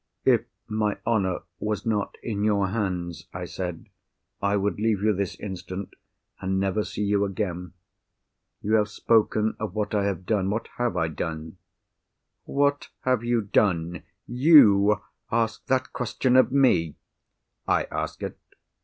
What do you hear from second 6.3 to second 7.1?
and never see